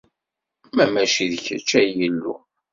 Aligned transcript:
Ma 0.75 0.85
mačči 0.93 1.25
d 1.31 1.33
kečč, 1.45 1.69
ay 1.79 1.89
Illu. 2.07 2.35